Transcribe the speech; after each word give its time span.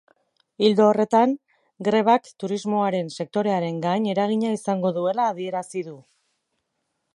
Ildo 0.67 0.85
horretan, 0.91 1.35
grebak 1.87 2.31
turismoaren 2.43 3.13
sektorearen 3.19 3.79
gain 3.85 4.09
eragina 4.15 4.57
izango 4.57 4.95
duela 4.99 5.29
adierazi 5.35 5.87
du. 5.91 5.97